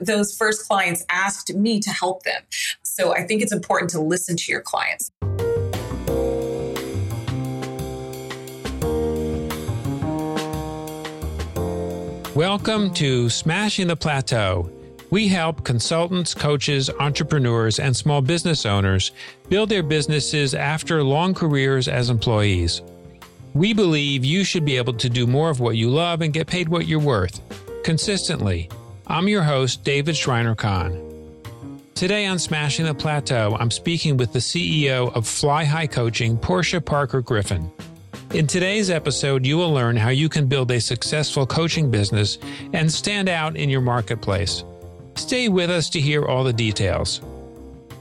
[0.00, 2.42] those first clients asked me to help them.
[2.82, 5.10] So I think it's important to listen to your clients.
[12.34, 14.70] Welcome to Smashing the Plateau.
[15.10, 19.10] We help consultants, coaches, entrepreneurs, and small business owners
[19.48, 22.80] build their businesses after long careers as employees.
[23.52, 26.46] We believe you should be able to do more of what you love and get
[26.46, 27.40] paid what you're worth
[27.82, 28.70] consistently.
[29.10, 31.82] I'm your host, David Shriner Cahn.
[31.96, 36.82] Today on Smashing the Plateau, I'm speaking with the CEO of Fly High Coaching, Porschia
[36.82, 37.72] Parker Griffin.
[38.34, 42.38] In today's episode, you will learn how you can build a successful coaching business
[42.72, 44.62] and stand out in your marketplace.
[45.16, 47.20] Stay with us to hear all the details.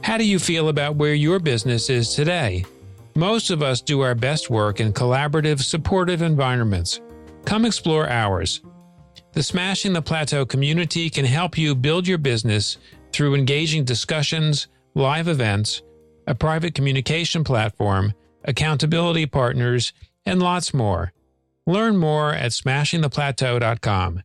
[0.03, 2.65] How do you feel about where your business is today?
[3.15, 7.01] Most of us do our best work in collaborative, supportive environments.
[7.45, 8.61] Come explore ours.
[9.31, 12.79] The Smashing the Plateau community can help you build your business
[13.11, 15.83] through engaging discussions, live events,
[16.25, 18.13] a private communication platform,
[18.43, 19.93] accountability partners,
[20.25, 21.13] and lots more.
[21.67, 24.23] Learn more at smashingtheplateau.com.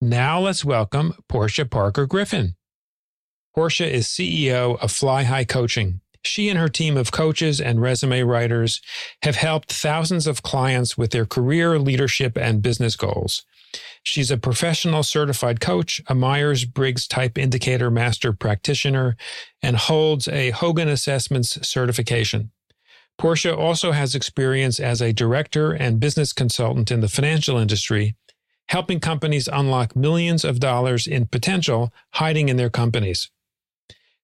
[0.00, 2.54] Now let's welcome Porschia Parker Griffin.
[3.56, 6.00] Porschia is CEO of Fly High Coaching.
[6.24, 8.80] She and her team of coaches and resume writers
[9.22, 13.44] have helped thousands of clients with their career, leadership, and business goals.
[14.02, 19.16] She's a professional certified coach, a Myers Briggs Type Indicator Master Practitioner,
[19.62, 22.50] and holds a Hogan Assessments certification.
[23.18, 28.14] Porschia also has experience as a director and business consultant in the financial industry,
[28.68, 33.30] helping companies unlock millions of dollars in potential hiding in their companies.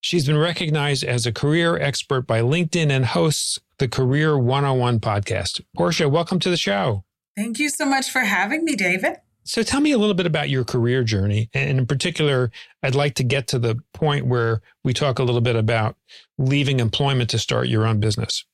[0.00, 5.61] She's been recognized as a career expert by LinkedIn and hosts the Career 101 podcast.
[5.78, 7.05] Porschia, welcome to the show.
[7.36, 9.19] Thank you so much for having me, David.
[9.45, 11.51] So tell me a little bit about your career journey.
[11.53, 12.51] And in particular,
[12.83, 15.97] I'd like to get to the point where we talk a little bit about
[16.39, 18.45] leaving employment to start your own business.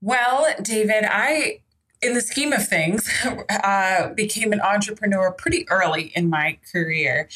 [0.00, 1.60] Well, David, I,
[2.00, 3.10] in the scheme of things,
[3.50, 7.28] uh, became an entrepreneur pretty early in my career.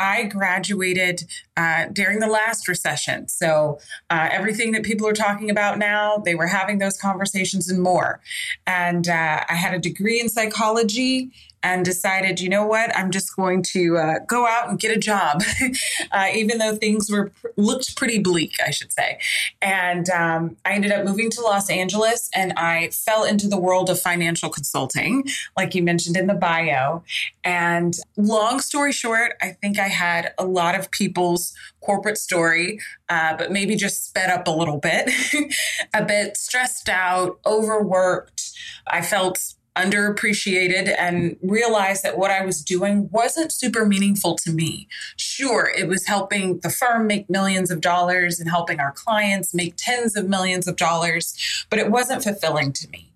[0.00, 1.24] I graduated
[1.58, 3.28] uh, during the last recession.
[3.28, 3.78] So,
[4.08, 8.20] uh, everything that people are talking about now, they were having those conversations and more.
[8.66, 11.30] And uh, I had a degree in psychology
[11.62, 14.98] and decided, you know what, I'm just going to uh, go out and get a
[14.98, 15.42] job,
[16.12, 19.18] uh, even though things were looked pretty bleak, I should say.
[19.60, 23.90] And um, I ended up moving to Los Angeles, and I fell into the world
[23.90, 25.24] of financial consulting,
[25.56, 27.02] like you mentioned in the bio.
[27.44, 33.36] And long story short, I think I had a lot of people's corporate story, uh,
[33.36, 35.10] but maybe just sped up a little bit,
[35.94, 38.50] a bit stressed out, overworked.
[38.86, 44.88] I felt underappreciated and realized that what I was doing wasn't super meaningful to me.
[45.16, 49.74] Sure, it was helping the firm make millions of dollars and helping our clients make
[49.76, 51.36] tens of millions of dollars,
[51.70, 53.09] but it wasn't fulfilling to me.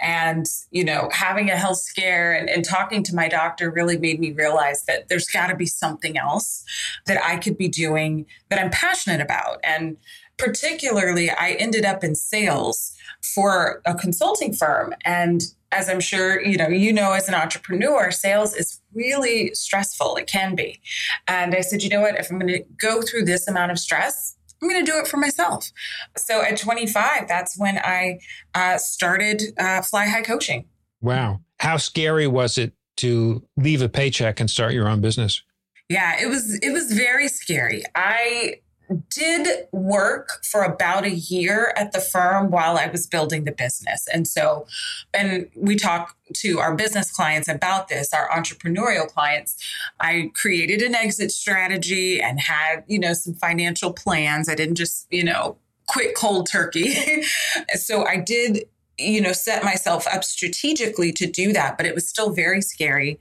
[0.00, 4.20] And, you know, having a health scare and, and talking to my doctor really made
[4.20, 6.64] me realize that there's got to be something else
[7.06, 9.60] that I could be doing that I'm passionate about.
[9.64, 9.96] And
[10.38, 12.96] particularly, I ended up in sales
[13.34, 14.94] for a consulting firm.
[15.04, 20.16] And as I'm sure you know, you know, as an entrepreneur, sales is really stressful.
[20.16, 20.80] It can be.
[21.28, 22.18] And I said, you know what?
[22.18, 25.08] If I'm going to go through this amount of stress, I'm going to do it
[25.08, 25.70] for myself.
[26.16, 28.18] So at 25, that's when I
[28.54, 30.66] uh, started uh, Fly High Coaching.
[31.00, 31.40] Wow.
[31.58, 35.42] How scary was it to leave a paycheck and start your own business?
[35.88, 37.82] Yeah, it was it was very scary.
[37.96, 38.60] I
[39.08, 44.06] did work for about a year at the firm while I was building the business.
[44.12, 44.66] And so,
[45.14, 49.56] and we talk to our business clients about this, our entrepreneurial clients.
[50.00, 54.48] I created an exit strategy and had, you know, some financial plans.
[54.48, 55.56] I didn't just, you know,
[55.86, 57.22] quit cold turkey.
[57.74, 58.64] so I did,
[58.98, 63.18] you know, set myself up strategically to do that, but it was still very scary.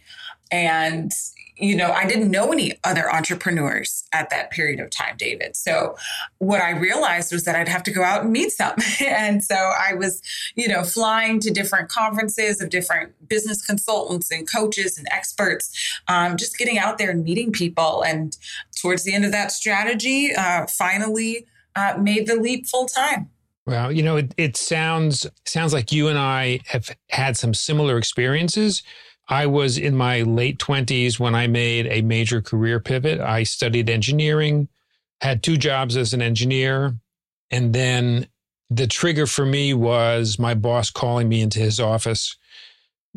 [0.52, 1.12] And,
[1.60, 5.56] you know, I didn't know any other entrepreneurs at that period of time, David.
[5.56, 5.96] So
[6.38, 8.76] what I realized was that I'd have to go out and meet some.
[9.06, 10.22] and so I was,
[10.56, 16.38] you know, flying to different conferences of different business consultants and coaches and experts, um,
[16.38, 18.04] just getting out there and meeting people.
[18.04, 18.38] And
[18.82, 21.46] towards the end of that strategy, uh, finally
[21.76, 23.30] uh, made the leap full time.
[23.66, 27.98] Well, you know, it, it sounds sounds like you and I have had some similar
[27.98, 28.82] experiences
[29.30, 33.20] I was in my late 20s when I made a major career pivot.
[33.20, 34.68] I studied engineering,
[35.22, 36.96] had two jobs as an engineer.
[37.52, 38.28] And then
[38.72, 42.36] the trigger for me was my boss calling me into his office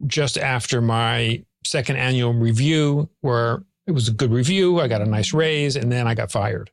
[0.06, 4.80] just after my second annual review, where it was a good review.
[4.80, 6.70] I got a nice raise, and then I got fired.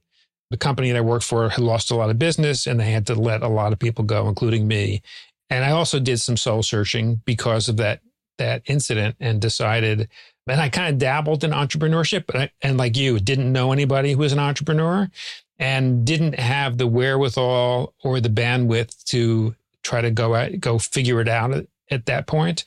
[0.52, 3.08] The company that I worked for had lost a lot of business, and they had
[3.08, 5.02] to let a lot of people go, including me.
[5.50, 8.02] And I also did some soul searching because of that
[8.40, 10.10] that incident, and decided.
[10.48, 14.18] And I kind of dabbled in entrepreneurship, I, and like you, didn't know anybody who
[14.18, 15.08] was an entrepreneur,
[15.60, 21.22] and didn't have the wherewithal or the bandwidth to try to go out, go figure
[21.22, 22.66] it out at, at that point.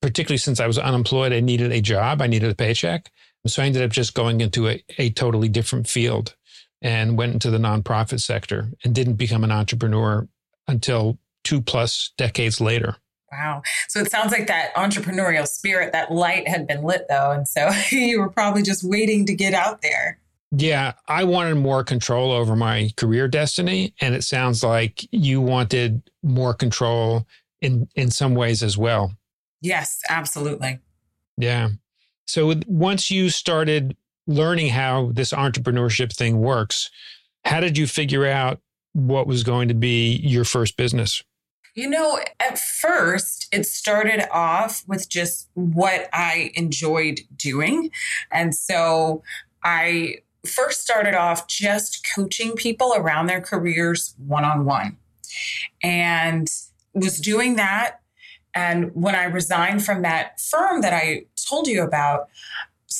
[0.00, 3.10] Particularly since I was unemployed, I needed a job, I needed a paycheck.
[3.46, 6.36] So I ended up just going into a, a totally different field
[6.80, 10.28] and went into the nonprofit sector and didn't become an entrepreneur
[10.68, 12.96] until two plus decades later.
[13.32, 13.62] Wow.
[13.88, 17.30] So it sounds like that entrepreneurial spirit, that light had been lit though.
[17.30, 20.18] And so you were probably just waiting to get out there.
[20.54, 23.94] Yeah, I wanted more control over my career destiny.
[24.02, 27.26] And it sounds like you wanted more control
[27.62, 29.14] in, in some ways as well.
[29.62, 30.80] Yes, absolutely.
[31.38, 31.70] Yeah.
[32.26, 33.96] So once you started
[34.26, 36.90] learning how this entrepreneurship thing works,
[37.44, 38.60] how did you figure out
[38.92, 41.22] what was going to be your first business?
[41.74, 47.90] You know, at first, it started off with just what I enjoyed doing.
[48.30, 49.22] And so
[49.64, 54.98] I first started off just coaching people around their careers one on one
[55.82, 56.48] and
[56.92, 58.00] was doing that.
[58.54, 62.28] And when I resigned from that firm that I told you about,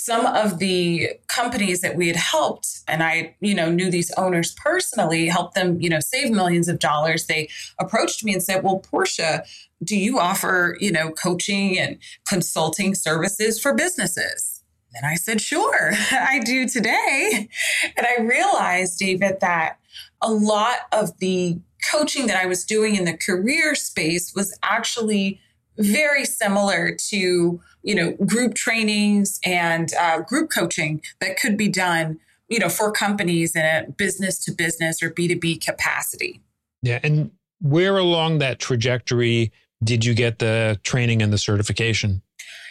[0.04, 4.52] some of the companies that we had helped and i you know knew these owners
[4.52, 7.26] personally helped them you know save millions of dollars.
[7.26, 9.46] They approached me and said well Porschia
[9.84, 14.64] do you offer you know coaching and consulting services for businesses?
[14.94, 17.48] And i said sure i do today.
[17.96, 19.78] And i realized david that
[20.20, 21.60] a lot of the
[21.90, 25.40] coaching that i was doing in the career space was actually
[25.78, 32.18] very similar to you know group trainings and uh, group coaching that could be done
[32.48, 36.40] you know for companies in a business to business or b2b capacity.
[36.82, 37.30] Yeah and
[37.60, 39.52] where along that trajectory
[39.84, 42.22] did you get the training and the certification?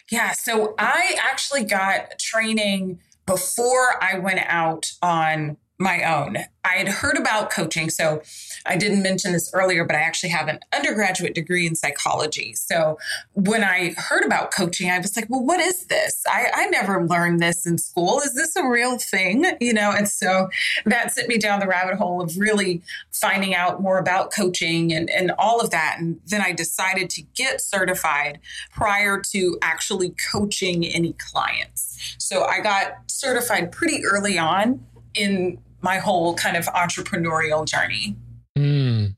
[0.09, 6.38] Yeah so i actually got training before i went out on my own.
[6.63, 7.89] I had heard about coaching.
[7.89, 8.22] So
[8.66, 12.54] I didn't mention this earlier, but I actually have an undergraduate degree in psychology.
[12.54, 13.00] So
[13.33, 16.22] when I heard about coaching, I was like, well, what is this?
[16.28, 18.19] I, I never learned this in school.
[18.19, 19.45] Is this a real thing?
[19.60, 20.50] You know, and so
[20.86, 22.81] that sent me down the rabbit hole of really
[23.12, 25.98] finding out more about coaching and, and all of that.
[26.00, 28.39] And then I decided to get certified
[28.72, 32.16] prior to actually coaching any clients.
[32.18, 34.86] So I got certified pretty early on
[35.16, 38.16] in my whole kind of entrepreneurial journey.
[38.57, 39.16] Mm.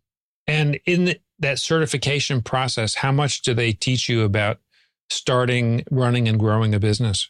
[0.47, 4.59] And in the, that certification process, how much do they teach you about
[5.09, 7.29] starting, running, and growing a business?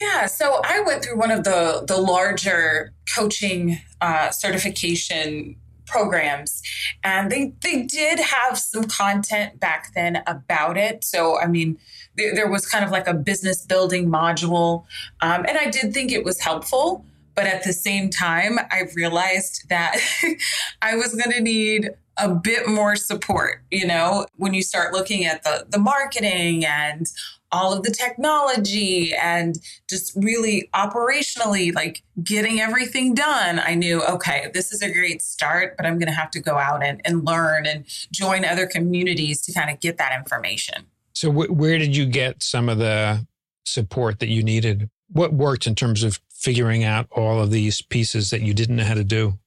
[0.00, 5.56] Yeah, so I went through one of the the larger coaching uh, certification
[5.86, 6.62] programs,
[7.02, 11.04] and they they did have some content back then about it.
[11.04, 11.78] So I mean,
[12.16, 14.84] there, there was kind of like a business building module,
[15.20, 17.04] um, and I did think it was helpful.
[17.34, 19.98] But at the same time, I realized that
[20.82, 25.24] I was going to need a bit more support, you know, when you start looking
[25.24, 27.10] at the the marketing and
[27.54, 34.50] all of the technology and just really operationally like getting everything done, I knew, okay,
[34.52, 37.24] this is a great start, but I'm going to have to go out and, and
[37.24, 40.86] learn and join other communities to kind of get that information.
[41.12, 43.24] So, wh- where did you get some of the
[43.64, 44.90] support that you needed?
[45.12, 48.84] What worked in terms of figuring out all of these pieces that you didn't know
[48.84, 49.38] how to do?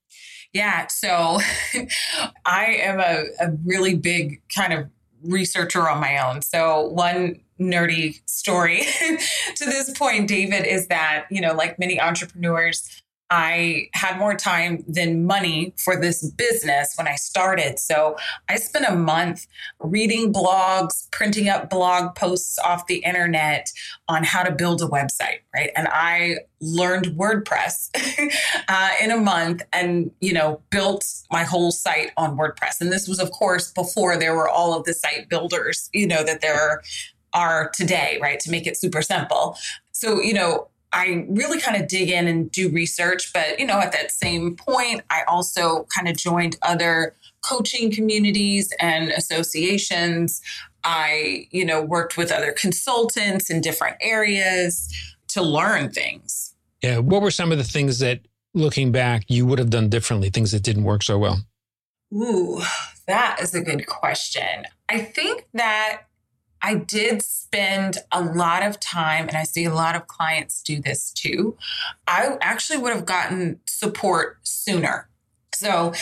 [0.51, 1.39] Yeah, so
[2.45, 4.89] I am a, a really big kind of
[5.23, 6.41] researcher on my own.
[6.41, 8.81] So, one nerdy story
[9.55, 14.83] to this point, David, is that, you know, like many entrepreneurs, I had more time
[14.87, 17.77] than money for this business when I started.
[17.79, 18.15] So
[18.47, 19.47] I spent a month
[19.79, 23.69] reading blogs, printing up blog posts off the internet
[24.07, 25.71] on how to build a website, right?
[25.75, 27.89] And I learned WordPress
[28.69, 32.79] uh, in a month and, you know, built my whole site on WordPress.
[32.79, 36.23] And this was, of course, before there were all of the site builders, you know,
[36.23, 36.81] that there
[37.33, 38.39] are today, right?
[38.39, 39.57] To make it super simple.
[39.91, 43.31] So, you know, I really kind of dig in and do research.
[43.31, 48.73] But, you know, at that same point, I also kind of joined other coaching communities
[48.79, 50.41] and associations.
[50.83, 54.91] I, you know, worked with other consultants in different areas
[55.29, 56.55] to learn things.
[56.81, 56.97] Yeah.
[56.97, 58.21] What were some of the things that,
[58.55, 61.43] looking back, you would have done differently, things that didn't work so well?
[62.11, 62.61] Ooh,
[63.05, 64.65] that is a good question.
[64.89, 66.03] I think that
[66.61, 70.81] I did spend a lot of time, and I see a lot of clients do
[70.81, 71.57] this too.
[72.07, 75.09] I actually would have gotten support sooner.
[75.53, 75.93] So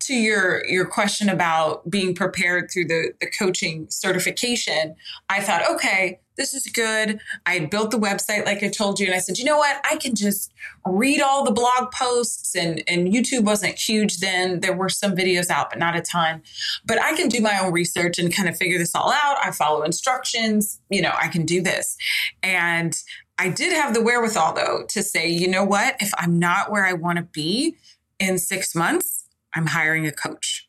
[0.00, 4.94] to your your question about being prepared through the the coaching certification,
[5.28, 7.20] I thought, okay, this is good.
[7.46, 9.80] I built the website like I told you, and I said, you know what?
[9.84, 10.52] I can just
[10.86, 14.60] read all the blog posts and and YouTube wasn't huge then.
[14.60, 16.42] There were some videos out, but not a ton.
[16.84, 19.38] But I can do my own research and kind of figure this all out.
[19.42, 20.80] I follow instructions.
[20.90, 21.96] You know, I can do this.
[22.42, 22.96] And
[23.38, 25.96] I did have the wherewithal though to say, you know what?
[26.00, 27.76] If I'm not where I want to be
[28.18, 29.23] in six months,
[29.54, 30.68] I'm hiring a coach.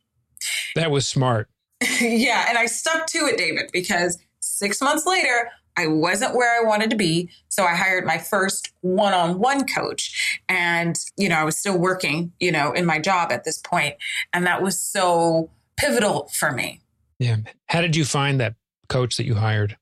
[0.75, 1.49] That was smart.
[2.01, 2.45] yeah.
[2.49, 6.89] And I stuck to it, David, because six months later, I wasn't where I wanted
[6.91, 7.29] to be.
[7.49, 10.39] So I hired my first one on one coach.
[10.47, 13.95] And, you know, I was still working, you know, in my job at this point,
[14.33, 16.81] And that was so pivotal for me.
[17.19, 17.37] Yeah.
[17.67, 18.55] How did you find that
[18.87, 19.77] coach that you hired?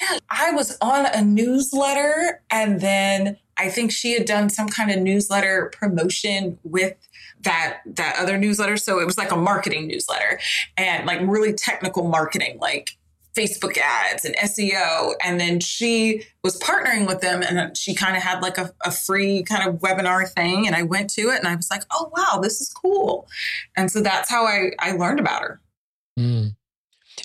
[0.00, 4.90] Yeah, I was on a newsletter and then I think she had done some kind
[4.90, 6.96] of newsletter promotion with
[7.42, 8.76] that that other newsletter.
[8.76, 10.40] So it was like a marketing newsletter
[10.76, 12.90] and like really technical marketing, like
[13.36, 15.14] Facebook ads and SEO.
[15.24, 18.90] And then she was partnering with them and she kind of had like a, a,
[18.90, 20.66] free kind of webinar thing.
[20.66, 23.26] And I went to it and I was like, oh, wow, this is cool.
[23.76, 25.60] And so that's how I, I learned about her.
[26.18, 26.54] Mm.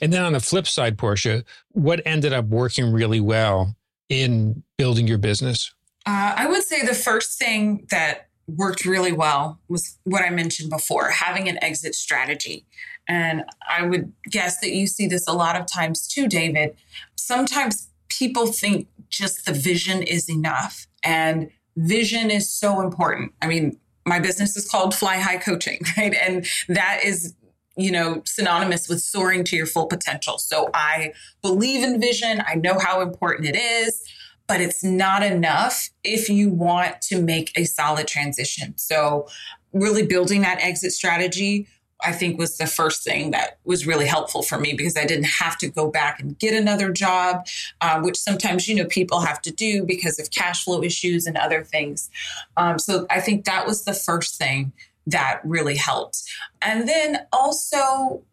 [0.02, 3.76] And then on the flip side, Porschia, what ended up working really well
[4.10, 5.74] in building your business?
[6.08, 10.70] Uh, I would say the first thing that worked really well was what I mentioned
[10.70, 12.66] before having an exit strategy.
[13.10, 16.78] And I would guess that you see this a lot of times too, David.
[17.18, 23.34] Sometimes people think just the vision is enough, and vision is so important.
[23.42, 26.14] I mean, my business is called Fly High Coaching, right?
[26.14, 27.36] And that is
[27.80, 30.40] you know, synonymous with soaring to your full potential.
[30.40, 32.42] So I believe in vision.
[32.48, 34.02] I know how important it is
[34.48, 38.78] but it's not enough if you want to make a solid transition.
[38.78, 39.28] So,
[39.74, 41.68] really building that exit strategy,
[42.02, 45.26] I think, was the first thing that was really helpful for me because I didn't
[45.26, 47.46] have to go back and get another job,
[47.82, 51.38] uh, which sometimes, you know, people have to do because of cash flow issues and
[51.38, 52.10] other things.
[52.56, 54.72] Um, so, I think that was the first thing
[55.06, 56.24] that really helped.
[56.62, 58.24] And then also,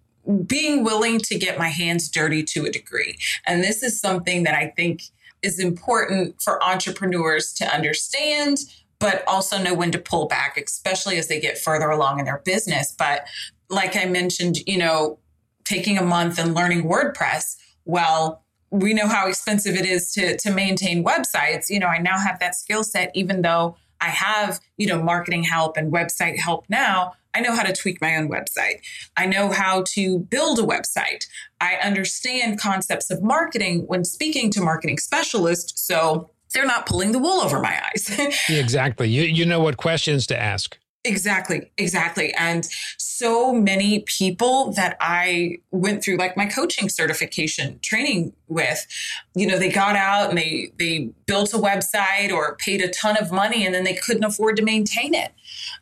[0.46, 3.18] being willing to get my hands dirty to a degree.
[3.46, 5.02] And this is something that I think
[5.44, 8.58] is important for entrepreneurs to understand
[9.00, 12.40] but also know when to pull back especially as they get further along in their
[12.44, 12.94] business.
[12.96, 13.26] But
[13.70, 15.18] like i mentioned you know
[15.64, 20.50] taking a month and learning wordpress well we know how expensive it is to to
[20.50, 21.68] maintain websites.
[21.68, 25.44] You know i now have that skill set even though i have you know marketing
[25.44, 28.80] help and website help now I know how to tweak my own website.
[29.16, 31.26] I know how to build a website.
[31.60, 35.80] I understand concepts of marketing when speaking to marketing specialists.
[35.84, 38.10] So they're not pulling the wool over my eyes.
[38.48, 39.08] exactly.
[39.08, 40.78] You, you know what questions to ask.
[41.06, 42.32] Exactly, exactly.
[42.32, 48.86] And so many people that I went through like my coaching certification training with,
[49.34, 53.18] you know, they got out and they they built a website or paid a ton
[53.18, 55.32] of money and then they couldn't afford to maintain it.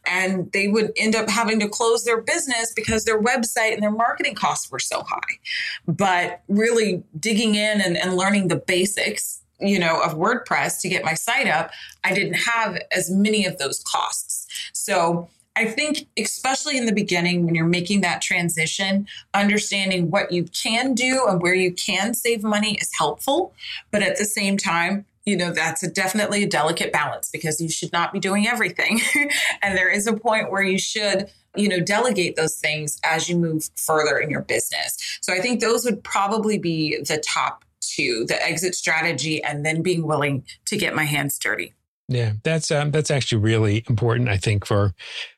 [0.06, 3.92] And they would end up having to close their business because their website and their
[3.92, 5.38] marketing costs were so high.
[5.86, 11.04] But really digging in and, and learning the basics you know, of WordPress to get
[11.04, 11.70] my site up,
[12.04, 14.46] I didn't have as many of those costs.
[14.72, 20.44] So I think, especially in the beginning, when you're making that transition, understanding what you
[20.44, 23.54] can do and where you can save money is helpful.
[23.90, 27.68] But at the same time, you know, that's a definitely a delicate balance because you
[27.68, 29.00] should not be doing everything.
[29.62, 33.36] and there is a point where you should, you know, delegate those things as you
[33.36, 35.18] move further in your business.
[35.20, 37.64] So I think those would probably be the top
[37.96, 41.74] to the exit strategy and then being willing to get my hands dirty.
[42.08, 44.92] Yeah, that's um, that's actually really important, I think, for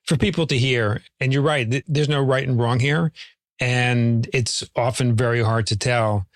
[0.05, 1.03] for people to hear.
[1.21, 3.13] And you're right; there's no right and wrong here,
[3.61, 6.27] and it's often very hard to tell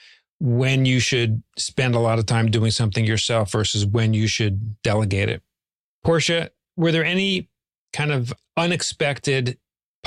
[0.41, 4.81] when you should spend a lot of time doing something yourself versus when you should
[4.83, 5.43] delegate it.
[6.07, 7.49] Porschia, were there any
[7.93, 9.59] kind of unexpected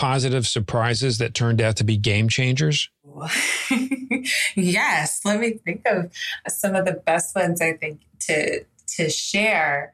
[0.01, 2.89] positive surprises that turned out to be game changers?
[4.55, 6.12] yes, let me think of
[6.48, 8.65] some of the best ones I think to
[8.96, 9.93] to share.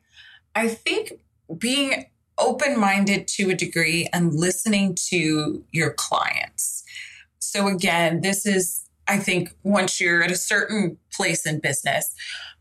[0.56, 1.20] I think
[1.58, 2.06] being
[2.38, 6.86] open-minded to a degree and listening to your clients.
[7.40, 12.16] So again, this is I think once you're at a certain place in business,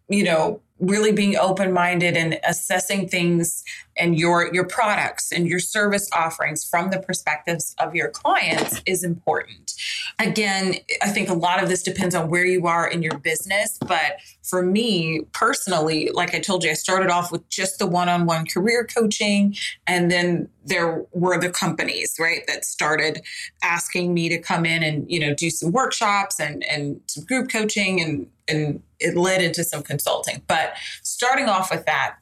[0.08, 3.64] you know, really being open minded and assessing things
[3.98, 9.02] and your your products and your service offerings from the perspectives of your clients is
[9.02, 9.72] important.
[10.18, 13.78] Again, I think a lot of this depends on where you are in your business,
[13.86, 18.46] but for me personally, like I told you, I started off with just the one-on-one
[18.46, 19.56] career coaching
[19.86, 23.22] and then there were the companies, right, that started
[23.62, 27.50] asking me to come in and, you know, do some workshops and and some group
[27.50, 30.42] coaching and and it led into some consulting.
[30.46, 30.65] But
[31.02, 32.16] starting off with that,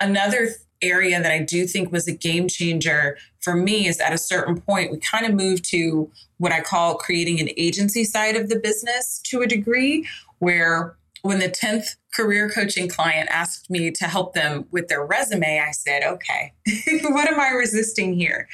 [0.00, 0.50] another
[0.80, 4.60] area that I do think was a game changer for me is at a certain
[4.60, 8.58] point, we kind of moved to what I call creating an agency side of the
[8.58, 10.06] business to a degree,
[10.38, 15.60] where when the 10th career coaching client asked me to help them with their resume,
[15.60, 16.52] I said, okay,
[17.04, 18.48] what am I resisting here?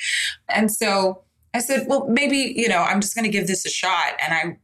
[0.48, 1.22] And so
[1.52, 4.14] I said, well, maybe, you know, I'm just going to give this a shot.
[4.24, 4.58] And I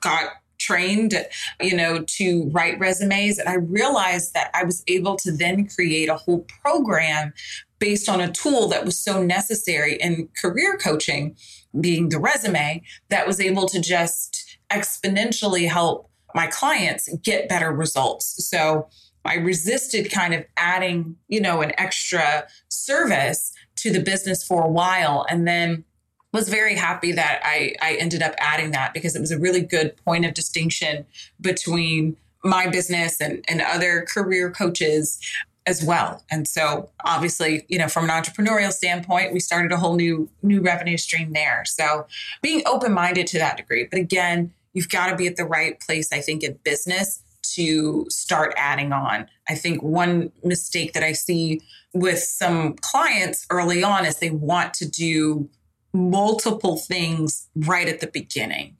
[0.00, 0.32] got
[0.66, 1.14] trained,
[1.60, 3.38] you know, to write resumes.
[3.38, 7.32] And I realized that I was able to then create a whole program
[7.78, 11.36] based on a tool that was so necessary in career coaching,
[11.80, 18.48] being the resume, that was able to just exponentially help my clients get better results.
[18.48, 18.88] So
[19.24, 24.70] I resisted kind of adding, you know, an extra service to the business for a
[24.70, 25.26] while.
[25.28, 25.84] And then
[26.32, 29.62] was very happy that I, I ended up adding that because it was a really
[29.62, 31.06] good point of distinction
[31.40, 35.18] between my business and, and other career coaches
[35.66, 36.22] as well.
[36.30, 40.60] And so obviously, you know, from an entrepreneurial standpoint, we started a whole new new
[40.60, 41.64] revenue stream there.
[41.64, 42.06] So
[42.40, 43.88] being open-minded to that degree.
[43.90, 47.20] But again, you've got to be at the right place, I think, in business
[47.54, 49.28] to start adding on.
[49.48, 51.60] I think one mistake that I see
[51.94, 55.48] with some clients early on is they want to do
[55.92, 58.76] multiple things right at the beginning.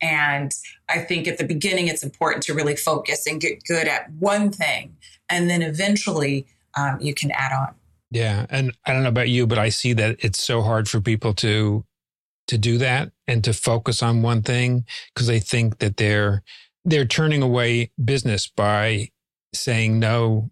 [0.00, 0.54] And
[0.88, 4.50] I think at the beginning, it's important to really focus and get good at one
[4.50, 4.96] thing.
[5.28, 7.74] And then eventually um, you can add on.
[8.10, 8.46] Yeah.
[8.50, 11.34] And I don't know about you, but I see that it's so hard for people
[11.34, 11.84] to
[12.48, 16.42] to do that and to focus on one thing because they think that they're
[16.84, 19.08] they're turning away business by
[19.54, 20.50] saying no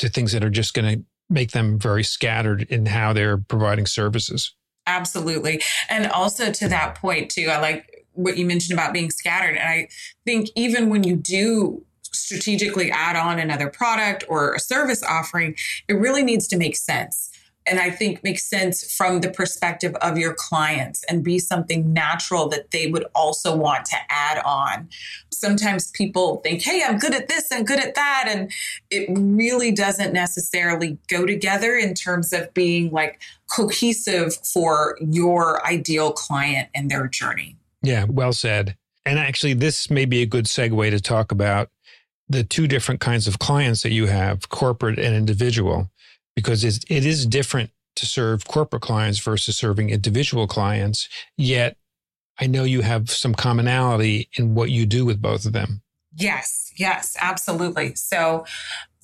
[0.00, 3.86] to things that are just going to make them very scattered in how they're providing
[3.86, 4.54] services.
[4.90, 5.62] Absolutely.
[5.88, 9.56] And also to that point, too, I like what you mentioned about being scattered.
[9.56, 9.88] And I
[10.24, 15.54] think even when you do strategically add on another product or a service offering,
[15.88, 17.29] it really needs to make sense
[17.70, 22.48] and I think makes sense from the perspective of your clients and be something natural
[22.48, 24.88] that they would also want to add on.
[25.32, 28.26] Sometimes people think, hey, I'm good at this and good at that.
[28.28, 28.50] And
[28.90, 36.12] it really doesn't necessarily go together in terms of being like cohesive for your ideal
[36.12, 37.56] client and their journey.
[37.82, 38.76] Yeah, well said.
[39.06, 41.70] And actually, this may be a good segue to talk about
[42.28, 45.90] the two different kinds of clients that you have corporate and individual
[46.40, 51.08] because it's, it is different to serve corporate clients versus serving individual clients.
[51.36, 51.76] Yet
[52.40, 55.82] I know you have some commonality in what you do with both of them.
[56.16, 57.94] Yes, yes, absolutely.
[57.94, 58.44] So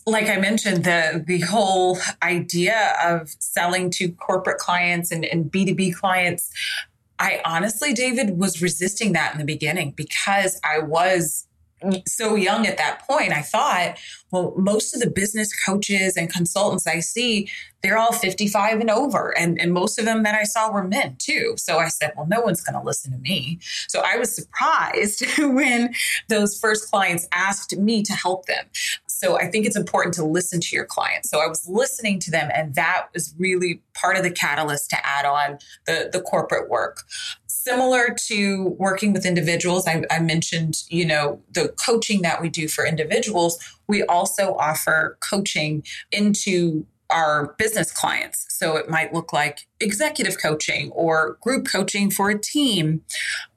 [0.07, 5.94] like I mentioned, the the whole idea of selling to corporate clients and, and B2B
[5.94, 6.51] clients,
[7.18, 11.46] I honestly, David, was resisting that in the beginning because I was
[12.07, 13.99] so young at that point, I thought,
[14.31, 17.51] well, most of the business coaches and consultants I see,
[17.83, 19.37] they're all 55 and over.
[19.39, 21.55] And, and most of them that I saw were men too.
[21.59, 23.59] So I said, well, no one's going to listen to me.
[23.89, 25.95] So I was surprised when
[26.29, 28.67] those first clients asked me to help them.
[29.07, 31.31] So I think it's important to listen to your clients.
[31.31, 35.07] So I was listening to them, and that was really part of the catalyst to
[35.07, 37.05] add on the, the corporate work
[37.67, 42.69] similar to working with individuals I, I, mentioned you know the coaching that we do
[42.69, 48.47] for individuals we also offer coaching into our business clients.
[48.49, 53.03] So it might look like executive coaching or group coaching for a team.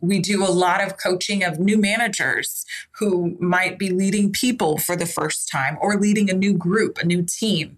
[0.02, 2.66] We do a lot of coaching of new managers
[3.00, 7.06] who might be leading people for the first time or leading a new group a
[7.06, 7.78] new team.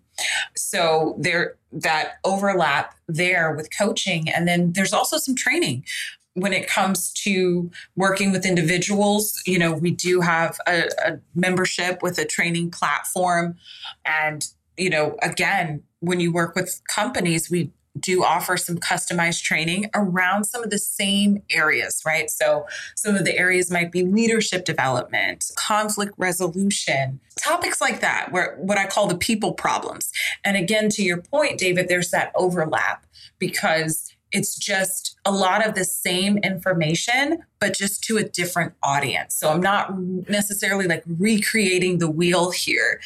[0.56, 4.30] So there that overlap there with coaching.
[4.30, 5.86] And then there's also some training
[6.34, 12.02] when it comes to working with individuals, you know, we do have a, a, membership
[12.02, 13.58] with a training platform.
[14.06, 19.89] And, you know, again, when you work with companies, we do offer some customized training
[19.94, 22.30] around some of the same areas, right?
[22.30, 22.65] So
[22.96, 28.78] some of the areas might be leadership development, conflict resolution, topics like that, where what
[28.78, 30.10] I call the people problems.
[30.46, 33.06] And again, to your point, David, there's that overlap
[33.39, 39.36] because it's just a lot of the same information, but just to a different audience.
[39.36, 39.98] So I'm not
[40.30, 43.00] necessarily like recreating the wheel here.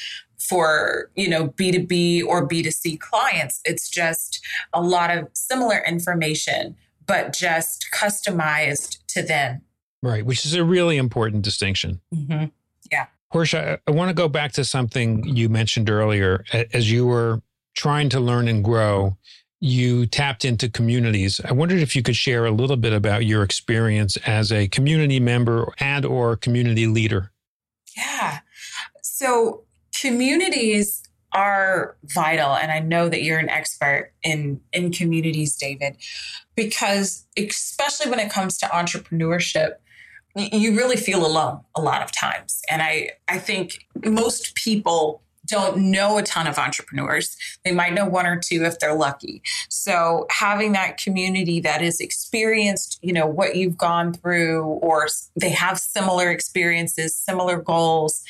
[0.48, 3.62] for, you know, B2B or B2C clients.
[3.66, 9.62] It's just a lot of similar information, but just customized to them.
[10.02, 12.02] Right, which is a really important distinction.
[12.14, 12.46] Mm-hmm.
[12.92, 13.08] Yeah.
[13.34, 16.44] Porschia, I want to go back to something you mentioned earlier.
[16.74, 17.42] As you were
[17.76, 19.18] trying to learn and grow,
[19.60, 21.40] you tapped into communities.
[21.44, 25.20] I wondered if you could share a little bit about your experience as a community
[25.20, 27.32] member and or community leader.
[27.96, 28.40] Yeah.
[29.02, 29.64] So
[30.00, 35.98] communities are vital and I know that you're an expert in in communities David
[36.56, 39.74] because especially when it comes to entrepreneurship
[40.38, 45.78] you really feel alone a lot of times and I I think most people don't
[45.78, 47.38] know a ton of entrepreneurs.
[47.64, 49.42] They might know one or two if they're lucky.
[49.70, 55.52] So having that community that is experienced, you know, what you've gone through or they
[55.52, 58.24] have similar experiences, similar goals,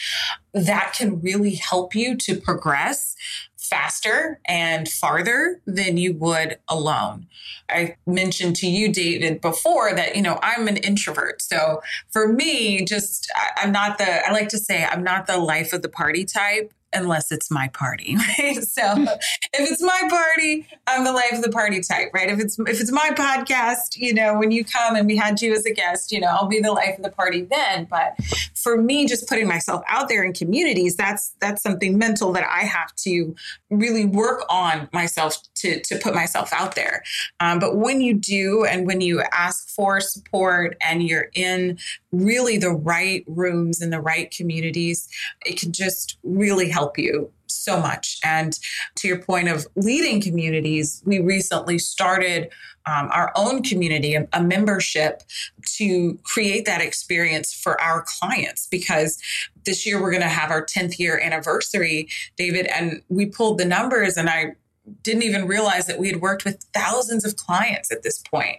[0.53, 3.15] that can really help you to progress
[3.57, 7.27] faster and farther than you would alone.
[7.69, 11.41] I mentioned to you, David, before that, you know, I'm an introvert.
[11.41, 15.73] So for me, just, I'm not the, I like to say, I'm not the life
[15.73, 18.63] of the party type unless it's my party, right?
[18.63, 22.29] So if it's my party, I'm the life of the party type, right?
[22.29, 25.53] If it's if it's my podcast, you know, when you come and we had you
[25.53, 27.85] as a guest, you know, I'll be the life of the party then.
[27.85, 28.17] But
[28.55, 32.61] for me, just putting myself out there in communities, that's that's something mental that I
[32.61, 33.35] have to
[33.69, 37.03] really work on myself to to put myself out there.
[37.39, 41.77] Um, but when you do, and when you ask for support, and you're in
[42.23, 45.07] really the right rooms in the right communities,
[45.45, 48.19] it can just really help you so much.
[48.23, 48.57] And
[48.95, 52.49] to your point of leading communities, we recently started
[52.87, 55.23] um, our own community, a, a, membership
[55.77, 59.19] to create that experience for our clients because
[59.65, 62.67] this year we're going to have our 10th year anniversary, David.
[62.67, 64.55] And we pulled the numbers and I
[65.01, 68.57] didn't even realize that we had worked with thousands of clients at this point.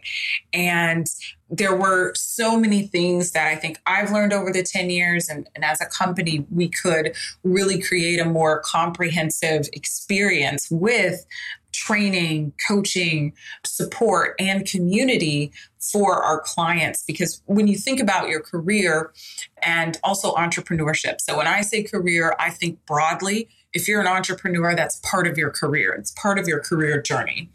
[0.52, 1.06] And
[1.48, 5.28] there were so many things that I think I've learned over the 10 years.
[5.28, 11.24] And, and, as a company, we could really create a more comprehensive experience with
[11.72, 13.32] training, coaching,
[13.64, 17.04] support, and community for our clients.
[17.04, 19.12] Because when you think about your career
[19.62, 24.74] and also entrepreneurship, so when I say career, I think broadly if you're an entrepreneur,
[24.74, 27.50] that's part of your career, it's part of your career journey.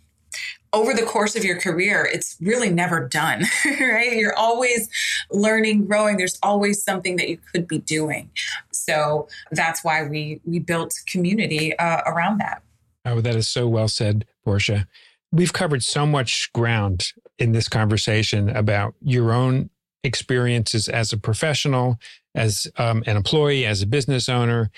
[0.73, 4.13] Over the course of your career, it's really never done, right?
[4.13, 4.89] You're always
[5.29, 6.17] learning, growing.
[6.17, 8.29] There's always something that you could be doing.
[8.71, 12.63] So that's why we we built community uh, around that.
[13.05, 14.88] Oh, that is so well said, Porschia.
[15.31, 19.69] We've covered so much ground in this conversation about your own
[20.03, 21.97] experiences as a professional,
[22.36, 24.71] as um, an employee, as a business owner,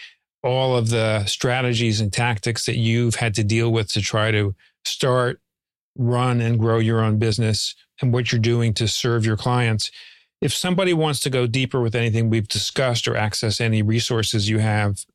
[0.43, 4.53] all of the strategies and tactics that you've had to deal with to try to
[4.85, 5.39] start,
[5.95, 9.91] run, and grow your own business and what you're doing to serve your clients.
[10.41, 14.59] If somebody wants to go deeper with anything we've discussed or access any resources you
[14.59, 15.05] have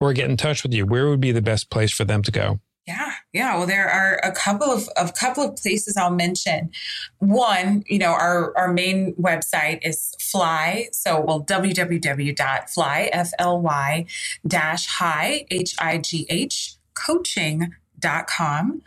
[0.00, 2.32] or get in touch with you, where would be the best place for them to
[2.32, 2.60] go?
[2.86, 3.56] Yeah, yeah.
[3.56, 6.70] Well, there are a couple of a couple of places I'll mention.
[7.18, 10.88] One, you know, our our main website is Fly.
[10.92, 14.04] So, well, www.fly f l y
[14.46, 17.72] dash high h i g h coaching
[18.04, 18.82] com.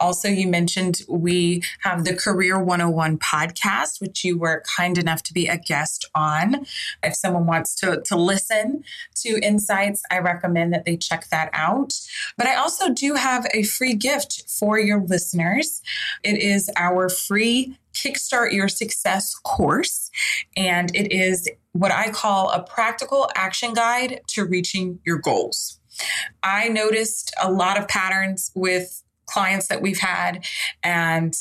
[0.00, 5.34] Also, you mentioned we have the Career 101 podcast, which you were kind enough to
[5.34, 6.66] be a guest on.
[7.02, 8.84] If someone wants to, to listen
[9.16, 11.94] to insights, I recommend that they check that out.
[12.36, 15.82] But I also do have a free gift for your listeners.
[16.22, 20.10] It is our free Kickstart Your Success course,
[20.56, 25.78] and it is what I call a practical action guide to reaching your goals.
[26.42, 30.44] I noticed a lot of patterns with clients that we've had,
[30.82, 31.34] and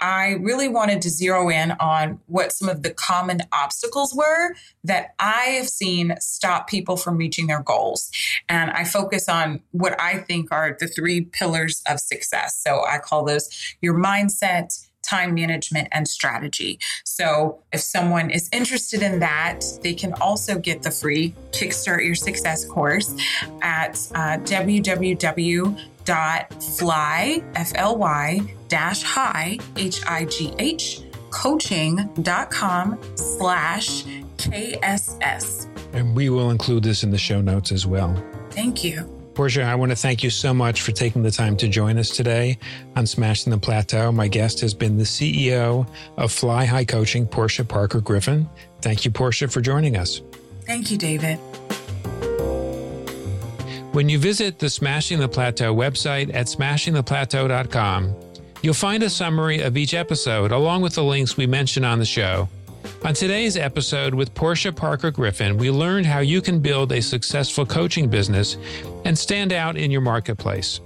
[0.00, 5.14] I really wanted to zero in on what some of the common obstacles were that
[5.18, 8.10] I have seen stop people from reaching their goals.
[8.48, 12.60] And I focus on what I think are the three pillars of success.
[12.62, 13.48] So I call those
[13.80, 16.78] your mindset, time management and strategy.
[17.04, 22.14] So if someone is interested in that, they can also get the free Kickstart Your
[22.14, 23.14] Success course
[23.62, 25.24] at uh, www.fly,
[27.54, 34.04] F-L-Y, dash high, H-I-G-H, coaching.com slash
[34.36, 35.66] KSS.
[35.92, 38.22] And we will include this in the show notes as well.
[38.50, 39.17] Thank you.
[39.38, 42.10] Porschia, I want to thank you so much for taking the time to join us
[42.10, 42.58] today
[42.96, 44.10] on Smashing the Plateau.
[44.10, 48.50] My guest has been the CEO of Fly High Coaching, Porschia Parker Griffin.
[48.80, 50.22] Thank you, Porschia, for joining us.
[50.62, 51.36] Thank you, David.
[53.92, 58.16] When you visit the Smashing the Plateau website at smashingtheplateau.com,
[58.62, 62.04] you'll find a summary of each episode along with the links we mention on the
[62.04, 62.48] show.
[63.04, 67.64] On today's episode with Porschia Parker Griffin, we learned how you can build a successful
[67.64, 68.56] coaching business
[69.08, 70.82] and stand out in your marketplace.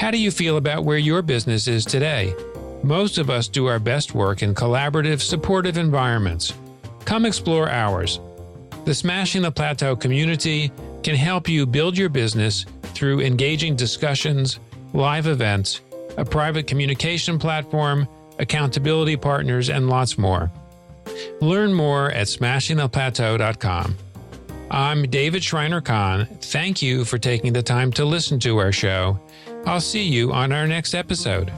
[0.00, 2.34] How do you feel about where your business is today?
[2.82, 6.52] Most of us do our best work in collaborative, supportive environments.
[7.04, 8.18] Come explore ours.
[8.84, 10.72] The Smashing the Plateau community
[11.04, 14.58] can help you build your business through engaging discussions,
[14.92, 15.82] live events,
[16.18, 18.08] a private communication platform,
[18.40, 20.50] accountability partners, and lots more.
[21.40, 23.94] Learn more at smashingtheplateau.com.
[24.70, 26.26] I'm David Shriner Cahn.
[26.26, 29.18] Thank you for taking the time to listen to our show.
[29.66, 31.52] I'll see you on our next episode.